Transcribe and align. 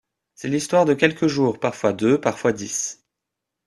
C’est 0.33 0.47
l’histoire 0.47 0.85
de 0.85 0.95
quelques 0.95 1.27
jours, 1.27 1.59
parfois 1.59 1.93
deux, 1.93 2.19
parfois 2.19 2.53
dix. 2.53 3.05